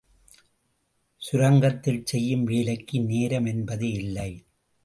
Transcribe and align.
சுரங்கத்தில் 1.21 2.01
செய்யும் 2.05 2.43
வேலைக்கு 2.43 2.99
நேரம் 3.01 3.45
என்பது 3.45 3.91
இல்லை. 3.91 4.31